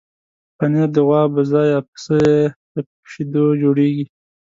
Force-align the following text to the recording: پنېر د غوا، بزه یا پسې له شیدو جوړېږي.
پنېر 0.57 0.89
د 0.95 0.97
غوا، 1.07 1.21
بزه 1.33 1.61
یا 1.71 1.79
پسې 1.89 2.19
له 2.75 2.81
شیدو 3.11 3.45
جوړېږي. 3.61 4.05